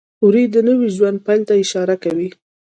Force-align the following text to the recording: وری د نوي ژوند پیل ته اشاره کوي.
وری 0.25 0.45
د 0.53 0.55
نوي 0.67 0.87
ژوند 0.95 1.17
پیل 1.25 1.41
ته 1.49 1.53
اشاره 1.63 1.95
کوي. 2.03 2.29